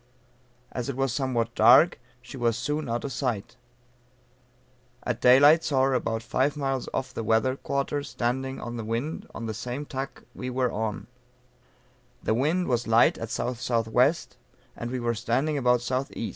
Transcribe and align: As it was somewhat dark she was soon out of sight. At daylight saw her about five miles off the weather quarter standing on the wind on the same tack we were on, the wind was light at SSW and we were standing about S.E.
As 0.71 0.89
it 0.89 0.95
was 0.97 1.13
somewhat 1.13 1.53
dark 1.53 1.99
she 2.23 2.35
was 2.35 2.57
soon 2.57 2.89
out 2.89 3.03
of 3.03 3.11
sight. 3.11 3.55
At 5.03 5.21
daylight 5.21 5.63
saw 5.63 5.83
her 5.83 5.93
about 5.93 6.23
five 6.23 6.57
miles 6.57 6.89
off 6.91 7.13
the 7.13 7.23
weather 7.23 7.55
quarter 7.55 8.01
standing 8.01 8.59
on 8.59 8.77
the 8.77 8.83
wind 8.83 9.27
on 9.35 9.45
the 9.45 9.53
same 9.53 9.85
tack 9.85 10.23
we 10.33 10.49
were 10.49 10.71
on, 10.71 11.05
the 12.23 12.33
wind 12.33 12.67
was 12.67 12.87
light 12.87 13.19
at 13.19 13.27
SSW 13.29 14.27
and 14.75 14.89
we 14.89 14.99
were 14.99 15.13
standing 15.13 15.55
about 15.55 15.87
S.E. 15.87 16.29